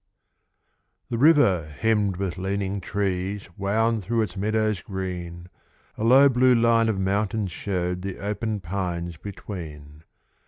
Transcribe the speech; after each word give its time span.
The 1.11 1.19
river 1.19 1.67
hemmed 1.77 2.17
with 2.17 2.39
leaning 2.39 2.81
trees 2.81 3.47
Wound 3.55 4.01
through 4.01 4.23
its 4.23 4.35
meadows 4.35 4.81
green; 4.81 5.47
A 5.95 6.03
low, 6.03 6.27
blue 6.27 6.55
line 6.55 6.89
of 6.89 6.99
mountains 6.99 7.51
showed 7.51 8.01
The 8.01 8.17
open 8.17 8.61
pines 8.61 9.17
between. 9.17 10.03